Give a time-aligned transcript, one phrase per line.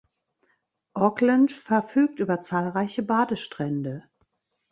[0.95, 4.09] Auckland verfügt über zahlreiche Badestrände.